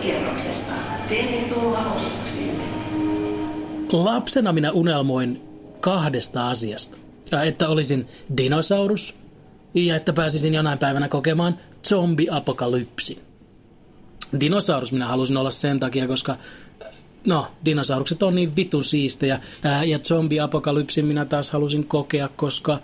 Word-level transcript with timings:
kerroksesta. 0.00 0.74
Tervetuloa 1.08 1.92
osaksemme. 1.94 2.64
Lapsena 3.92 4.52
minä 4.52 4.72
unelmoin 4.72 5.42
kahdesta 5.80 6.50
asiasta. 6.50 6.96
Ja 7.30 7.42
että 7.42 7.68
olisin 7.68 8.08
dinosaurus 8.36 9.14
ja 9.74 9.96
että 9.96 10.12
pääsisin 10.12 10.54
jonain 10.54 10.78
päivänä 10.78 11.08
kokemaan 11.08 11.58
zombiapokalypsin. 11.88 13.18
Dinosaurus 14.40 14.92
minä 14.92 15.06
halusin 15.06 15.36
olla 15.36 15.50
sen 15.50 15.80
takia, 15.80 16.08
koska 16.08 16.36
no, 17.26 17.46
dinosaurukset 17.64 18.22
on 18.22 18.34
niin 18.34 18.56
vitun 18.56 18.84
siistejä. 18.84 19.40
Ja 19.86 19.98
zombiapokalypsin 19.98 21.06
minä 21.06 21.24
taas 21.24 21.50
halusin 21.50 21.84
kokea, 21.84 22.28
koska 22.36 22.78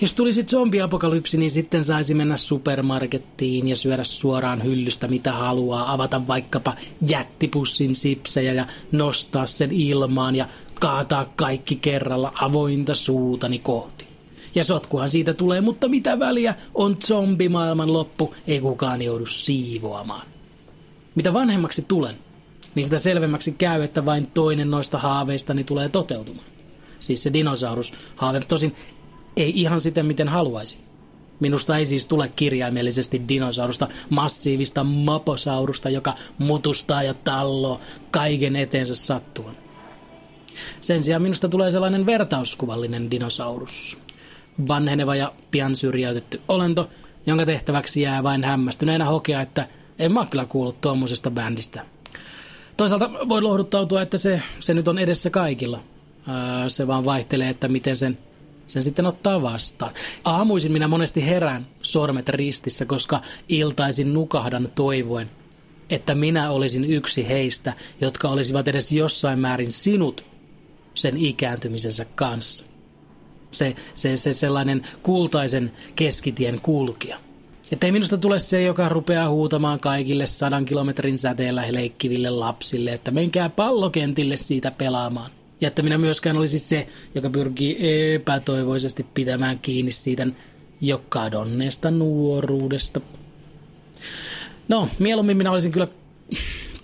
jos 0.00 0.14
tulisi 0.14 0.44
zombiapokalypsi, 0.44 1.38
niin 1.38 1.50
sitten 1.50 1.84
saisi 1.84 2.14
mennä 2.14 2.36
supermarkettiin 2.36 3.68
ja 3.68 3.76
syödä 3.76 4.04
suoraan 4.04 4.64
hyllystä 4.64 5.08
mitä 5.08 5.32
haluaa, 5.32 5.92
avata 5.92 6.26
vaikkapa 6.26 6.74
jättipussin 7.06 7.94
sipsejä 7.94 8.52
ja 8.52 8.66
nostaa 8.92 9.46
sen 9.46 9.72
ilmaan 9.72 10.36
ja 10.36 10.48
kaataa 10.80 11.32
kaikki 11.36 11.76
kerralla 11.76 12.32
avointa 12.40 12.94
suutani 12.94 13.58
kohti. 13.58 14.08
Ja 14.54 14.64
sotkuhan 14.64 15.08
siitä 15.08 15.34
tulee, 15.34 15.60
mutta 15.60 15.88
mitä 15.88 16.18
väliä 16.18 16.54
on 16.74 16.96
zombimaailman 17.06 17.92
loppu, 17.92 18.34
ei 18.46 18.60
kukaan 18.60 19.02
joudu 19.02 19.26
siivoamaan. 19.26 20.26
Mitä 21.14 21.32
vanhemmaksi 21.32 21.84
tulen, 21.88 22.14
niin 22.74 22.84
sitä 22.84 22.98
selvemmäksi 22.98 23.52
käy, 23.52 23.82
että 23.82 24.04
vain 24.04 24.26
toinen 24.26 24.70
noista 24.70 24.98
haaveistani 24.98 25.64
tulee 25.64 25.88
toteutumaan. 25.88 26.46
Siis 27.00 27.22
se 27.22 27.32
dinosaurus-haave, 27.32 28.40
tosin 28.40 28.74
ei 29.42 29.52
ihan 29.54 29.80
siten, 29.80 30.06
miten 30.06 30.28
haluaisin. 30.28 30.80
Minusta 31.40 31.76
ei 31.76 31.86
siis 31.86 32.06
tule 32.06 32.32
kirjaimellisesti 32.36 33.22
dinosaurusta, 33.28 33.88
massiivista 34.10 34.84
maposaurusta, 34.84 35.90
joka 35.90 36.14
mutustaa 36.38 37.02
ja 37.02 37.14
talloo 37.14 37.80
kaiken 38.10 38.56
eteensä 38.56 38.96
sattuvan. 38.96 39.56
Sen 40.80 41.04
sijaan 41.04 41.22
minusta 41.22 41.48
tulee 41.48 41.70
sellainen 41.70 42.06
vertauskuvallinen 42.06 43.10
dinosaurus. 43.10 43.98
Vanheneva 44.68 45.16
ja 45.16 45.32
pian 45.50 45.76
syrjäytetty 45.76 46.40
olento, 46.48 46.90
jonka 47.26 47.46
tehtäväksi 47.46 48.00
jää 48.00 48.22
vain 48.22 48.44
hämmästyneenä 48.44 49.04
hokea, 49.04 49.40
että 49.40 49.68
en 49.98 50.12
mä 50.12 50.26
kyllä 50.26 50.44
kuullut 50.44 50.80
tuommoisesta 50.80 51.30
bändistä. 51.30 51.84
Toisaalta 52.76 53.10
voi 53.28 53.42
lohduttautua, 53.42 54.02
että 54.02 54.18
se, 54.18 54.42
se 54.60 54.74
nyt 54.74 54.88
on 54.88 54.98
edessä 54.98 55.30
kaikilla. 55.30 55.80
Ää, 56.26 56.68
se 56.68 56.86
vaan 56.86 57.04
vaihtelee, 57.04 57.48
että 57.48 57.68
miten 57.68 57.96
sen, 57.96 58.18
sen 58.68 58.82
sitten 58.82 59.06
ottaa 59.06 59.42
vastaan. 59.42 59.94
Aamuisin 60.24 60.72
minä 60.72 60.88
monesti 60.88 61.26
herään 61.26 61.66
sormet 61.82 62.28
ristissä, 62.28 62.84
koska 62.84 63.20
iltaisin 63.48 64.14
nukahdan 64.14 64.68
toivoen, 64.74 65.30
että 65.90 66.14
minä 66.14 66.50
olisin 66.50 66.84
yksi 66.84 67.28
heistä, 67.28 67.72
jotka 68.00 68.28
olisivat 68.28 68.68
edes 68.68 68.92
jossain 68.92 69.38
määrin 69.38 69.70
sinut 69.70 70.24
sen 70.94 71.16
ikääntymisensä 71.16 72.04
kanssa. 72.04 72.64
Se, 73.52 73.76
se, 73.94 74.16
se 74.16 74.32
sellainen 74.32 74.82
kultaisen 75.02 75.72
keskitien 75.96 76.60
kulkija. 76.60 77.18
Että 77.72 77.86
ei 77.86 77.92
minusta 77.92 78.18
tule 78.18 78.38
se, 78.38 78.62
joka 78.62 78.88
rupeaa 78.88 79.30
huutamaan 79.30 79.80
kaikille 79.80 80.26
sadan 80.26 80.64
kilometrin 80.64 81.18
säteellä 81.18 81.64
leikkiville 81.70 82.30
lapsille, 82.30 82.92
että 82.92 83.10
menkää 83.10 83.48
pallokentille 83.48 84.36
siitä 84.36 84.70
pelaamaan. 84.70 85.30
Minä 85.82 85.98
myöskään 85.98 86.36
olisi 86.36 86.58
se, 86.58 86.86
joka 87.14 87.30
pyrkii 87.30 87.76
epätoivoisesti 88.14 89.06
pitämään 89.14 89.58
kiinni 89.58 89.90
siitä 89.90 90.26
jo 90.80 91.02
kadonneesta 91.08 91.90
nuoruudesta. 91.90 93.00
No, 94.68 94.88
mieluummin 94.98 95.36
minä 95.36 95.50
olisin 95.50 95.72
kyllä 95.72 95.88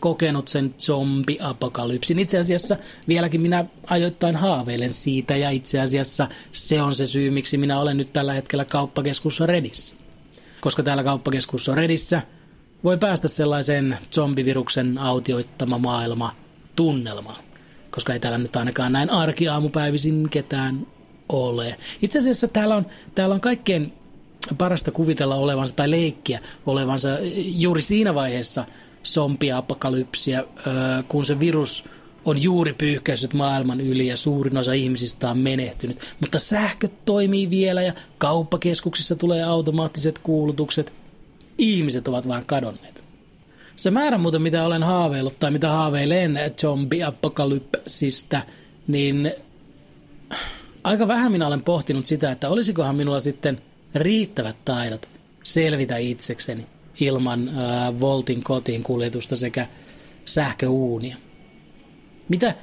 kokenut 0.01 0.49
sen 0.49 0.75
zombiapokalypsin. 0.79 2.19
Itse 2.19 2.39
asiassa 2.39 2.77
vieläkin 3.09 3.41
minä 3.41 3.65
ajoittain 3.87 4.37
haaveilen 4.37 4.93
siitä 4.93 5.37
ja 5.37 5.51
itse 5.51 5.81
asiassa 5.81 6.29
se 6.53 6.83
on 6.83 6.95
se 6.95 7.07
syy, 7.07 7.31
miksi 7.31 7.57
minä 7.57 7.81
olen 7.81 7.97
nyt 7.97 8.13
tällä 8.13 8.33
hetkellä 8.33 8.65
kauppakeskus 8.65 9.41
Redissä. 9.41 9.97
Koska 10.61 10.83
täällä 10.83 11.05
kauppakeskus 11.05 11.69
Redissä 11.69 12.23
voi 12.85 12.99
päästä 12.99 13.29
sellaiseen 13.29 13.99
zombiviruksen 14.13 14.99
autioittama 14.99 15.79
maailma 15.79 16.35
tunnelmaan. 16.77 17.44
Koska 17.95 18.13
ei 18.13 18.21
täällä 18.21 18.39
nyt 18.39 18.57
ainakaan 18.57 18.93
näin 18.93 19.11
arkiaamupäivisin 19.11 20.31
ketään 20.31 20.87
ole. 21.29 21.77
Itse 22.03 22.19
asiassa 22.19 22.49
täällä 22.49 22.77
on, 22.77 22.87
täällä 23.15 23.35
on 23.35 23.41
kaikkein 23.41 23.93
parasta 24.59 24.91
kuvitella 24.91 25.35
olevansa 25.35 25.75
tai 25.75 25.91
leikkiä 25.91 26.41
olevansa 26.67 27.09
juuri 27.37 27.83
siinä 27.83 28.15
vaiheessa, 28.15 28.65
zombiapokalypsia, 29.05 30.45
kun 31.09 31.27
se 31.27 31.41
virus 31.41 31.85
on 32.25 32.43
juuri 32.43 32.73
pyyhkäissyt 32.73 33.35
maailman 33.35 33.81
yli 33.81 34.07
ja 34.07 34.17
suurin 34.17 34.57
osa 34.57 34.73
ihmisistä 34.73 35.31
on 35.31 35.39
menehtynyt. 35.39 35.99
Mutta 36.21 36.39
sähköt 36.39 37.05
toimii 37.05 37.51
vielä 37.51 37.83
ja 37.83 37.93
kauppakeskuksissa 38.19 39.17
tulee 39.17 39.43
automaattiset 39.43 40.19
kuulutukset. 40.19 40.93
Ihmiset 41.59 42.09
ovat 42.09 42.29
vain 42.29 42.45
kadonneet. 42.45 43.04
Se 43.77 43.91
määrä 43.91 44.19
muuten, 44.19 44.43
mitä 44.43 44.65
olen 44.65 44.83
haaveillut 44.83 45.39
tai 45.39 45.51
mitä 45.51 45.69
haaveilen 45.69 46.39
zombiapokalypsista, 46.61 48.41
niin 48.87 49.33
aika 50.85 51.09
vähän 51.09 51.33
minä 51.33 51.47
olen 51.47 51.63
pohtinut 51.63 52.07
sitä, 52.07 52.33
että 52.33 52.49
olisikohan 52.49 52.97
minulla 52.97 53.21
sitten 53.21 53.61
riittävät 53.95 54.57
taidot 54.65 55.09
selvitä 55.45 55.97
itsekseni 55.97 56.67
ilman 57.01 57.49
äh, 57.49 58.01
Voltin 58.01 58.45
kotiin 58.45 58.83
kuljetusta 58.83 59.37
sekä 59.37 59.67
sähköuunia. 60.25 61.17
Mitä, 62.29 62.55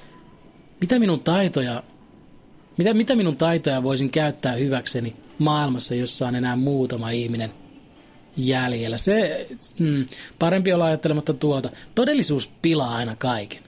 mitä 0.82 1.00
minun 1.00 1.20
taitoja 1.20 1.84
mitä, 2.78 2.94
mitä 2.94 3.16
minun 3.16 3.38
taitoja 3.38 3.84
voisin 3.84 4.10
käyttää 4.10 4.54
hyväkseni 4.54 5.16
maailmassa, 5.40 5.96
jossa 5.96 6.28
on 6.28 6.36
enää 6.36 6.56
muutama 6.56 7.10
ihminen 7.10 7.52
jäljellä? 8.38 8.98
Se, 8.98 9.48
mm, 9.80 10.06
parempi 10.40 10.74
olla 10.74 10.86
ajattelematta 10.86 11.34
tuota. 11.34 11.70
Todellisuus 11.96 12.52
pilaa 12.62 12.96
aina 12.96 13.16
kaiken. 13.16 13.64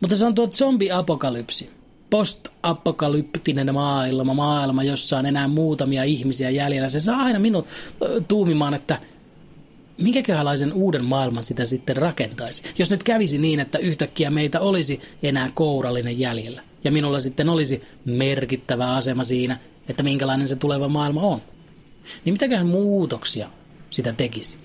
Mutta 0.00 0.16
se 0.16 0.24
on 0.24 0.34
tuo 0.34 0.46
zombi-apokalypsi. 0.46 1.70
Post-apokalyptinen 2.10 3.74
maailma, 3.74 4.34
maailma, 4.34 4.82
jossa 4.82 5.18
on 5.18 5.26
enää 5.26 5.48
muutamia 5.48 6.04
ihmisiä 6.04 6.50
jäljellä. 6.50 6.88
Se 6.88 7.00
saa 7.00 7.22
aina 7.22 7.38
minut 7.38 7.66
tuumimaan, 8.28 8.74
että– 8.74 8.98
minkäköhänlaisen 9.98 10.72
uuden 10.72 11.04
maailman 11.04 11.44
sitä 11.44 11.64
sitten 11.64 11.96
rakentaisi? 11.96 12.62
Jos 12.78 12.90
nyt 12.90 13.02
kävisi 13.02 13.38
niin, 13.38 13.60
että 13.60 13.78
yhtäkkiä 13.78 14.30
meitä 14.30 14.60
olisi 14.60 15.00
enää 15.22 15.50
kourallinen 15.54 16.18
jäljellä, 16.18 16.62
ja 16.84 16.92
minulla 16.92 17.20
sitten 17.20 17.48
olisi 17.48 17.82
merkittävä 18.04 18.94
asema 18.94 19.24
siinä, 19.24 19.58
että 19.88 20.02
minkälainen 20.02 20.48
se 20.48 20.56
tuleva 20.56 20.88
maailma 20.88 21.20
on. 21.20 21.40
Niin 22.24 22.34
mitäköhän 22.34 22.66
muutoksia 22.66 23.50
sitä 23.90 24.12
tekisi? 24.12 24.58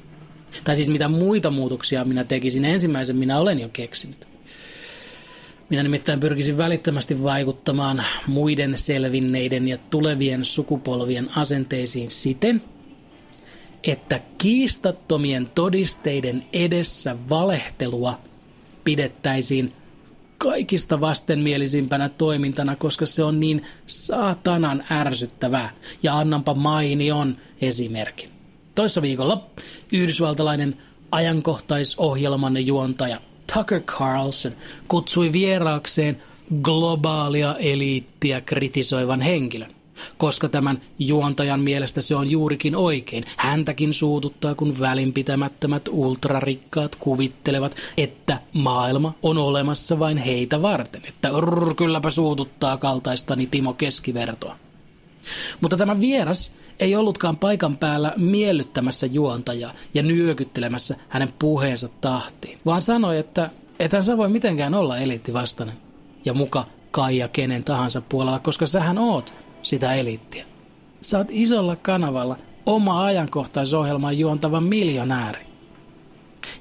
Tai 0.64 0.76
siis 0.76 0.88
mitä 0.88 1.08
muita 1.08 1.52
muutoksia 1.52 2.06
minä 2.06 2.24
tekisin? 2.24 2.66
Ensimmäisen 2.66 3.16
minä 3.16 3.40
olen 3.40 3.60
jo 3.60 3.70
keksinyt. 3.70 4.28
Minä 5.70 5.84
nimittäin 5.84 6.20
pyrkisin 6.20 6.58
välittömästi 6.58 7.24
vaikuttamaan 7.24 8.04
muiden 8.28 8.78
selvinneiden 8.78 9.68
ja 9.68 9.78
tulevien 9.78 10.46
sukupolvien 10.46 11.38
asenteisiin 11.38 12.10
siten, 12.10 12.62
että 13.84 14.20
kiistattomien 14.38 15.52
todisteiden 15.56 16.46
edessä 16.54 17.16
valehtelua 17.30 18.20
pidettäisiin 18.84 19.74
kaikista 20.40 21.02
vastenmielisimpänä 21.02 22.10
toimintana, 22.10 22.76
koska 22.76 23.06
se 23.06 23.24
on 23.24 23.40
niin 23.40 23.64
saatanan 23.86 24.84
ärsyttävää. 24.92 25.72
Ja 26.04 26.18
annanpa 26.18 26.54
mainion 26.54 27.38
esimerkin. 27.62 28.30
Toissa 28.76 29.02
viikolla 29.02 29.50
yhdysvaltalainen 29.92 30.78
ajankohtaisohjelman 31.12 32.66
juontaja 32.66 33.22
Tucker 33.54 33.82
Carlson 33.82 34.52
kutsui 34.88 35.34
vieraakseen 35.34 36.22
globaalia 36.62 37.56
eliittiä 37.60 38.42
kritisoivan 38.42 39.22
henkilön 39.22 39.79
koska 40.18 40.50
tämän 40.50 40.82
juontajan 41.00 41.60
mielestä 41.60 42.02
se 42.02 42.16
on 42.16 42.32
juurikin 42.32 42.76
oikein. 42.76 43.26
Häntäkin 43.38 43.94
suututtaa, 43.94 44.56
kun 44.56 44.80
välinpitämättömät 44.80 45.90
ultrarikkaat 45.92 46.96
kuvittelevat, 46.96 47.76
että 47.98 48.40
maailma 48.54 49.14
on 49.24 49.38
olemassa 49.38 50.00
vain 50.00 50.18
heitä 50.18 50.62
varten. 50.62 51.02
Että 51.08 51.30
rrr, 51.40 51.76
kylläpä 51.76 52.12
suututtaa 52.12 52.78
kaltaistani 52.78 53.48
Timo 53.48 53.74
Keskivertoa. 53.74 54.56
Mutta 55.62 55.78
tämä 55.78 56.00
vieras 56.00 56.54
ei 56.80 56.96
ollutkaan 56.96 57.38
paikan 57.38 57.78
päällä 57.78 58.14
miellyttämässä 58.18 59.06
juontajaa 59.06 59.74
ja 59.94 60.04
nyökyttelemässä 60.04 60.96
hänen 61.10 61.34
puheensa 61.40 61.90
tahtiin, 62.02 62.60
vaan 62.66 62.82
sanoi, 62.82 63.18
että 63.18 63.50
ethän 63.80 64.04
sä 64.04 64.18
voi 64.18 64.30
mitenkään 64.30 64.74
olla 64.74 64.98
eliittivastainen 64.98 65.76
ja 66.26 66.34
muka 66.34 66.66
Kaija 66.92 67.28
kenen 67.28 67.64
tahansa 67.64 68.02
puolella, 68.02 68.40
koska 68.40 68.66
sähän 68.66 68.98
oot 68.98 69.34
sitä 69.62 69.94
eliittiä. 69.94 70.46
Oot 71.18 71.28
isolla 71.30 71.76
kanavalla 71.76 72.38
oma 72.66 73.06
ajankohtaisohjelman 73.06 74.18
juontava 74.18 74.62
miljonääri. 74.62 75.46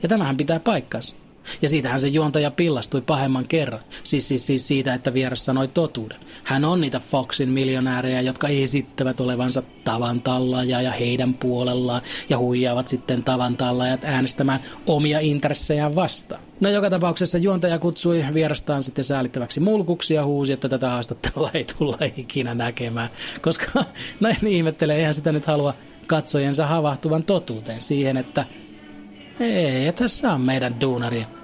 Ja 0.03 0.09
tämähän 0.09 0.37
pitää 0.37 0.61
paikkansa. 0.61 1.17
Ja 1.63 1.69
siitähän 1.69 2.01
se 2.01 2.09
juontaja 2.09 2.51
pillastui 2.51 3.01
pahemman 3.01 3.49
kerran. 3.49 3.81
Siis, 4.05 4.29
siis, 4.29 4.47
siis 4.47 4.69
siitä, 4.69 4.95
että 4.95 5.15
vieras 5.15 5.45
sanoi 5.45 5.69
totuuden. 5.69 6.19
Hän 6.45 6.65
on 6.65 6.81
niitä 6.81 7.01
Foxin 7.01 7.49
miljonäärejä, 7.49 8.21
jotka 8.21 8.49
esittävät 8.49 9.21
olevansa 9.21 9.63
tavan 9.85 10.23
tallaja 10.23 10.83
ja 10.83 10.93
heidän 10.93 11.35
puolellaan 11.35 12.03
ja 12.29 12.39
huijaavat 12.39 12.89
sitten 12.89 13.25
tavan 13.25 13.57
tallajat 13.57 14.05
äänestämään 14.05 14.61
omia 14.87 15.21
intressejään 15.21 15.95
vastaan. 15.95 16.43
No 16.61 16.71
joka 16.71 16.91
tapauksessa 16.91 17.39
juontaja 17.39 17.79
kutsui 17.79 18.25
vierastaan 18.35 18.83
sitten 18.83 19.05
säälittäväksi 19.05 19.61
mulkuksi 19.61 20.15
ja 20.15 20.25
huusi, 20.25 20.53
että 20.53 20.69
tätä 20.69 20.89
haastattelua 20.89 21.51
ei 21.55 21.65
tulla 21.65 21.99
ikinä 22.17 22.55
näkemään. 22.55 23.11
Koska 23.43 23.85
näin 24.21 24.47
ihmettelee, 24.47 24.97
eihän 24.97 25.15
sitä 25.15 25.33
nyt 25.33 25.47
halua 25.47 25.75
katsojensa 26.07 26.67
havahtuvan 26.67 27.23
totuuteen 27.23 27.83
siihen, 27.83 28.17
että 28.17 28.45
ei, 29.41 29.93
tässä 29.93 30.33
on 30.33 30.41
meidän 30.41 30.81
duunaria 30.81 31.38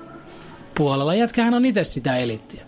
puolella. 0.76 1.14
Jätkähän 1.14 1.54
on 1.54 1.66
itse 1.66 1.84
sitä 1.84 2.16
elittiä. 2.16 2.62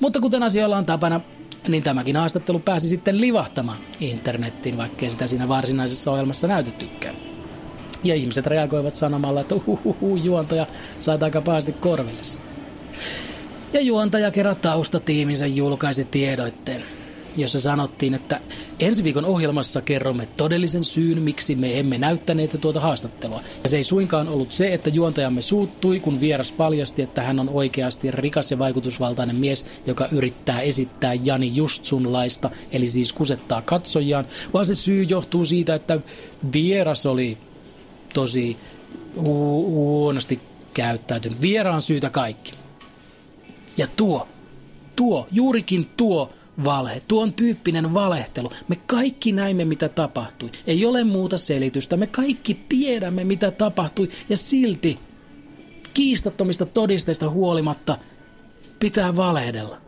Mutta 0.00 0.20
kuten 0.20 0.42
asioilla 0.42 0.76
on 0.76 0.86
tapana, 0.86 1.20
niin 1.68 1.82
tämäkin 1.82 2.16
haastattelu 2.16 2.58
pääsi 2.58 2.88
sitten 2.88 3.20
livahtamaan 3.20 3.78
internettiin, 4.00 4.76
vaikkei 4.76 5.10
sitä 5.10 5.26
siinä 5.26 5.48
varsinaisessa 5.48 6.10
ohjelmassa 6.10 6.48
näytettykään. 6.48 7.16
Ja 8.04 8.14
ihmiset 8.14 8.46
reagoivat 8.46 8.94
sanomalla, 8.94 9.40
että 9.40 9.54
uhuhu, 9.54 10.16
juontaja 10.16 10.66
sai 10.98 11.18
aika 11.20 11.40
pahasti 11.40 11.72
korvilles. 11.72 12.38
Ja 13.72 13.80
juontaja 13.80 14.30
kerran 14.30 14.56
taustatiiminsä 14.56 15.46
julkaisi 15.46 16.04
tiedoitteen, 16.04 16.84
jossa 17.36 17.60
sanottiin, 17.60 18.14
että 18.14 18.40
ensi 18.80 19.04
viikon 19.04 19.24
ohjelmassa 19.24 19.82
kerromme 19.82 20.28
todellisen 20.36 20.84
syyn, 20.84 21.22
miksi 21.22 21.54
me 21.54 21.78
emme 21.78 21.98
näyttäneet 21.98 22.58
tuota 22.60 22.80
haastattelua. 22.80 23.40
Ja 23.64 23.70
se 23.70 23.76
ei 23.76 23.84
suinkaan 23.84 24.28
ollut 24.28 24.52
se, 24.52 24.74
että 24.74 24.90
juontajamme 24.90 25.40
suuttui, 25.40 26.00
kun 26.00 26.20
vieras 26.20 26.52
paljasti, 26.52 27.02
että 27.02 27.22
hän 27.22 27.40
on 27.40 27.48
oikeasti 27.48 28.10
rikas 28.10 28.50
ja 28.50 28.58
vaikutusvaltainen 28.58 29.36
mies, 29.36 29.66
joka 29.86 30.08
yrittää 30.12 30.60
esittää 30.60 31.14
Jani 31.14 31.56
Justsunlaista, 31.56 32.50
eli 32.72 32.86
siis 32.86 33.12
kusettaa 33.12 33.62
katsojaan, 33.62 34.24
vaan 34.54 34.66
se 34.66 34.74
syy 34.74 35.02
johtuu 35.02 35.44
siitä, 35.44 35.74
että 35.74 36.00
vieras 36.52 37.06
oli 37.06 37.38
tosi 38.14 38.56
hu- 39.16 39.66
huonosti 39.66 40.40
käyttäytynyt. 40.74 41.40
Vieraan 41.40 41.82
syytä 41.82 42.10
kaikki. 42.10 42.52
Ja 43.76 43.86
tuo, 43.96 44.28
tuo, 44.96 45.28
juurikin 45.32 45.90
tuo 45.96 46.32
valhe, 46.64 47.02
tuon 47.08 47.32
tyyppinen 47.32 47.94
valehtelu. 47.94 48.50
Me 48.68 48.76
kaikki 48.86 49.32
näimme, 49.32 49.64
mitä 49.64 49.88
tapahtui. 49.88 50.50
Ei 50.66 50.86
ole 50.86 51.04
muuta 51.04 51.38
selitystä. 51.38 51.96
Me 51.96 52.06
kaikki 52.06 52.60
tiedämme, 52.68 53.24
mitä 53.24 53.50
tapahtui. 53.50 54.08
Ja 54.28 54.36
silti 54.36 54.98
kiistattomista 55.94 56.66
todisteista 56.66 57.30
huolimatta 57.30 57.98
pitää 58.80 59.16
valehdella. 59.16 59.78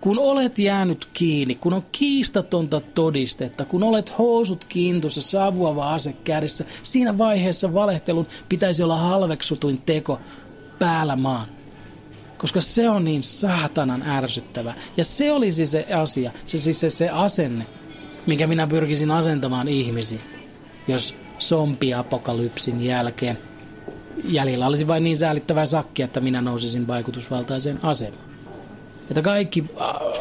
Kun 0.00 0.18
olet 0.18 0.58
jäänyt 0.58 1.08
kiinni, 1.12 1.54
kun 1.54 1.72
on 1.72 1.84
kiistatonta 1.92 2.80
todistetta, 2.80 3.64
kun 3.64 3.82
olet 3.82 4.18
housut 4.18 4.64
kiintussa, 4.64 5.22
savuava 5.22 5.94
ase 5.94 6.12
kädessä, 6.12 6.64
siinä 6.82 7.18
vaiheessa 7.18 7.74
valehtelun 7.74 8.26
pitäisi 8.48 8.82
olla 8.82 8.96
halveksutuin 8.96 9.82
teko 9.86 10.18
päällä 10.78 11.16
maan 11.16 11.59
koska 12.40 12.60
se 12.60 12.88
on 12.88 13.04
niin 13.04 13.22
saatanan 13.22 14.02
ärsyttävä. 14.02 14.74
Ja 14.96 15.04
se 15.04 15.32
olisi 15.32 15.66
se 15.66 15.86
asia, 15.94 16.30
se 16.44 16.58
siis 16.58 16.80
se, 16.80 16.90
se 16.90 17.08
asenne, 17.08 17.66
minkä 18.26 18.46
minä 18.46 18.66
pyrkisin 18.66 19.10
asentamaan 19.10 19.68
ihmisiin, 19.68 20.20
jos 20.88 21.14
zombiapokalypsin 21.40 22.82
jälkeen 22.84 23.38
jäljellä 24.24 24.66
olisi 24.66 24.86
vain 24.86 25.04
niin 25.04 25.16
säälittävää 25.16 25.66
sakki, 25.66 26.02
että 26.02 26.20
minä 26.20 26.40
nousisin 26.40 26.86
vaikutusvaltaiseen 26.86 27.80
asemaan. 27.82 28.30
Että 29.10 29.22
kaikki 29.22 29.64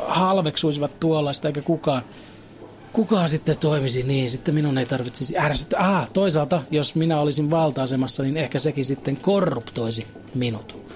halveksuisivat 0.07 0.99
tuollaista, 0.99 1.47
eikä 1.47 1.61
kukaan, 1.61 2.01
kukaan 2.93 3.29
sitten 3.29 3.57
toimisi 3.57 4.03
niin. 4.03 4.29
Sitten 4.29 4.55
minun 4.55 4.77
ei 4.77 4.85
tarvitsisi 4.85 5.37
ärsyttää. 5.37 5.97
Ah, 5.97 6.09
toisaalta, 6.09 6.63
jos 6.71 6.95
minä 6.95 7.19
olisin 7.19 7.49
valta-asemassa, 7.51 8.23
niin 8.23 8.37
ehkä 8.37 8.59
sekin 8.59 8.85
sitten 8.85 9.17
korruptoisi 9.17 10.07
minut. 10.35 10.88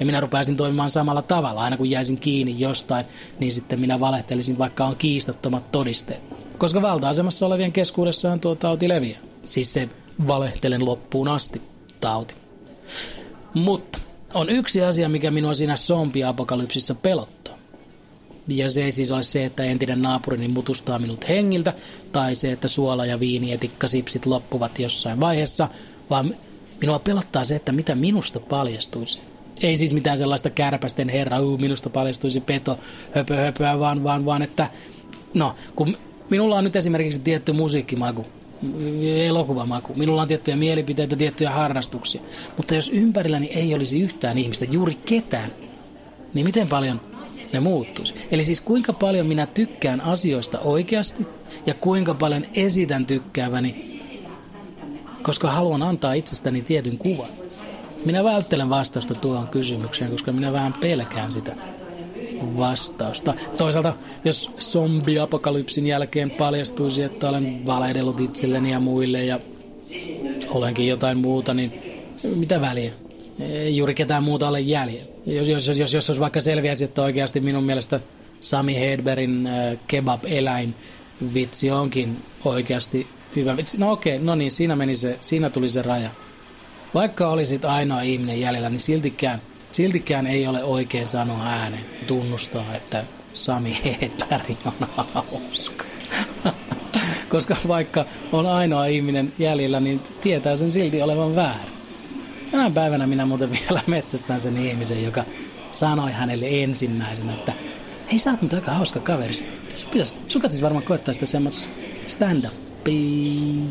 Ja 0.00 0.06
minä 0.06 0.20
rupeaisin 0.20 0.56
toimimaan 0.56 0.90
samalla 0.90 1.22
tavalla. 1.22 1.60
Aina 1.60 1.76
kun 1.76 1.90
jäisin 1.90 2.18
kiinni 2.18 2.54
jostain, 2.58 3.06
niin 3.38 3.52
sitten 3.52 3.80
minä 3.80 4.00
valehtelisin, 4.00 4.58
vaikka 4.58 4.86
on 4.86 4.96
kiistattomat 4.96 5.72
todisteet. 5.72 6.22
Koska 6.58 6.82
valta-asemassa 6.82 7.46
olevien 7.46 7.72
keskuudessahan 7.72 8.40
tuo 8.40 8.54
tauti 8.54 8.88
leviää. 8.88 9.20
Siis 9.44 9.74
se 9.74 9.88
valehtelen 10.26 10.84
loppuun 10.84 11.28
asti 11.28 11.62
tauti. 12.00 12.34
Mutta 13.54 13.98
on 14.34 14.50
yksi 14.50 14.82
asia, 14.82 15.08
mikä 15.08 15.30
minua 15.30 15.54
siinä 15.54 15.76
zombi-apokalypsissa 15.76 16.94
pelottaa. 16.94 17.56
Ja 18.48 18.70
se 18.70 18.84
ei 18.84 18.92
siis 18.92 19.12
ole 19.12 19.22
se, 19.22 19.44
että 19.44 19.64
entinen 19.64 20.02
naapurini 20.02 20.48
mutustaa 20.48 20.98
minut 20.98 21.28
hengiltä, 21.28 21.72
tai 22.12 22.34
se, 22.34 22.52
että 22.52 22.68
suola 22.68 23.06
ja 23.06 23.20
viinietikkasipsit 23.20 24.26
loppuvat 24.26 24.78
jossain 24.78 25.20
vaiheessa, 25.20 25.68
vaan 26.10 26.34
minua 26.80 26.98
pelottaa 26.98 27.44
se, 27.44 27.56
että 27.56 27.72
mitä 27.72 27.94
minusta 27.94 28.40
paljastuisi 28.40 29.18
ei 29.62 29.76
siis 29.76 29.92
mitään 29.92 30.18
sellaista 30.18 30.50
kärpästen 30.50 31.08
herra, 31.08 31.40
uu, 31.40 31.58
minusta 31.58 31.90
paljastuisi 31.90 32.40
peto, 32.40 32.78
höpö, 33.14 33.36
höpöä, 33.36 33.78
vaan, 33.78 34.04
vaan, 34.04 34.24
vaan 34.24 34.42
että 34.42 34.70
no, 35.34 35.54
kun 35.76 35.96
minulla 36.30 36.56
on 36.56 36.64
nyt 36.64 36.76
esimerkiksi 36.76 37.20
tietty 37.20 37.52
musiikkimaku, 37.52 38.26
elokuvamaku. 39.24 39.92
Minulla 39.96 40.22
on 40.22 40.28
tiettyjä 40.28 40.56
mielipiteitä, 40.56 41.16
tiettyjä 41.16 41.50
harrastuksia. 41.50 42.20
Mutta 42.56 42.74
jos 42.74 42.90
ympärilläni 42.90 43.46
ei 43.46 43.74
olisi 43.74 44.00
yhtään 44.00 44.38
ihmistä, 44.38 44.64
juuri 44.64 44.94
ketään, 44.94 45.50
niin 46.34 46.46
miten 46.46 46.68
paljon 46.68 47.00
ne 47.52 47.60
muuttuisi? 47.60 48.14
Eli 48.30 48.44
siis 48.44 48.60
kuinka 48.60 48.92
paljon 48.92 49.26
minä 49.26 49.46
tykkään 49.46 50.00
asioista 50.00 50.58
oikeasti 50.58 51.26
ja 51.66 51.74
kuinka 51.74 52.14
paljon 52.14 52.46
esitän 52.54 53.06
tykkääväni, 53.06 54.00
koska 55.22 55.50
haluan 55.50 55.82
antaa 55.82 56.12
itsestäni 56.12 56.62
tietyn 56.62 56.98
kuvan. 56.98 57.45
Minä 58.04 58.24
välttelen 58.24 58.70
vastausta 58.70 59.14
tuohon 59.14 59.48
kysymykseen, 59.48 60.10
koska 60.10 60.32
minä 60.32 60.52
vähän 60.52 60.72
pelkään 60.72 61.32
sitä 61.32 61.56
vastausta. 62.56 63.34
Toisaalta, 63.58 63.94
jos 64.24 64.50
zombiapokalypsin 64.58 65.86
jälkeen 65.86 66.30
paljastuisi, 66.30 67.02
että 67.02 67.28
olen 67.28 67.66
valehdellut 67.66 68.20
itselleni 68.20 68.70
ja 68.70 68.80
muille 68.80 69.24
ja 69.24 69.40
olenkin 70.48 70.88
jotain 70.88 71.18
muuta, 71.18 71.54
niin 71.54 71.72
mitä 72.38 72.60
väliä? 72.60 72.92
Ei 73.40 73.76
juuri 73.76 73.94
ketään 73.94 74.24
muuta 74.24 74.48
ole 74.48 74.60
jäljellä. 74.60 75.12
Jos, 75.26 75.48
jos, 75.48 75.66
jos, 75.68 75.92
jos, 75.92 76.08
jos 76.08 76.20
vaikka 76.20 76.40
selviäisi, 76.40 76.84
että 76.84 77.02
oikeasti 77.02 77.40
minun 77.40 77.64
mielestä 77.64 78.00
Sami 78.40 78.76
Hedbergin 78.76 79.46
äh, 79.46 79.78
kebab-eläin 79.86 80.74
vitsi 81.34 81.70
onkin 81.70 82.16
oikeasti 82.44 83.06
hyvä 83.36 83.56
vitsi. 83.56 83.78
No 83.78 83.92
okei, 83.92 84.18
no 84.18 84.34
niin, 84.34 84.50
siinä, 84.50 84.76
meni 84.76 84.94
se, 84.94 85.18
siinä 85.20 85.50
tuli 85.50 85.68
se 85.68 85.82
raja. 85.82 86.10
Vaikka 86.94 87.28
olisit 87.28 87.64
ainoa 87.64 88.00
ihminen 88.00 88.40
jäljellä, 88.40 88.70
niin 88.70 88.80
siltikään, 88.80 89.42
siltikään 89.72 90.26
ei 90.26 90.46
ole 90.46 90.64
oikein 90.64 91.06
sanoa 91.06 91.44
ääneen, 91.44 91.84
tunnustaa, 92.06 92.74
että 92.74 93.04
Sami 93.34 93.80
Hedberg 93.84 94.66
on 94.66 94.88
hauska. 95.14 95.84
Koska 97.28 97.56
vaikka 97.68 98.04
on 98.32 98.46
ainoa 98.46 98.86
ihminen 98.86 99.32
jäljellä, 99.38 99.80
niin 99.80 100.00
tietää 100.20 100.56
sen 100.56 100.72
silti 100.72 101.02
olevan 101.02 101.36
väärä. 101.36 101.70
Tänä 102.50 102.70
päivänä 102.70 103.06
minä 103.06 103.26
muuten 103.26 103.50
vielä 103.52 103.80
metsästän 103.96 104.40
sen 104.40 104.56
ihmisen, 104.56 105.04
joka 105.04 105.24
sanoi 105.72 106.12
hänelle 106.12 106.46
ensimmäisenä, 106.62 107.34
että 107.34 107.52
hei 108.10 108.18
sä 108.18 108.30
oot 108.30 108.42
nyt 108.42 108.54
aika 108.54 108.70
hauska 108.70 109.00
kaveri. 109.00 109.34
Pitäis, 109.92 110.14
sun 110.28 110.42
varmaan 110.62 110.84
koettaa 110.84 111.14
sitä 111.14 111.26
semmoista 111.26 111.68
stand-up 112.06 112.65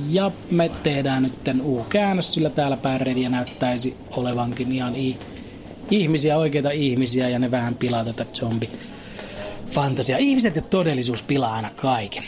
ja 0.10 0.31
me 0.51 0.72
tehdään 0.84 1.24
nyt 1.24 1.62
U-käännös, 1.63 2.34
sillä 2.34 2.50
täällä 2.50 2.77
pääredia 2.77 3.29
näyttäisi 3.29 3.98
olevankin 4.12 4.72
ihan 4.72 4.95
i- 4.95 5.17
ihmisiä, 5.91 6.38
oikeita 6.38 6.72
ihmisiä, 6.72 7.29
ja 7.29 7.39
ne 7.39 7.51
vähän 7.51 7.75
pilaa 7.75 8.05
tätä 8.05 8.25
zombi 8.34 8.69
fantasia. 9.67 10.17
Ihmiset 10.17 10.55
ja 10.55 10.62
todellisuus 10.62 11.24
pilaa 11.24 11.53
aina 11.53 11.69
kaiken. 11.75 12.24